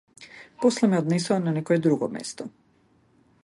[0.61, 2.49] После ме однесоа на некое друго место.